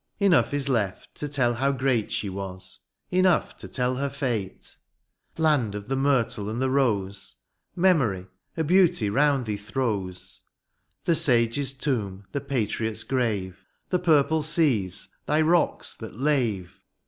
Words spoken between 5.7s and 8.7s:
of the myrtle and the rose. Memory a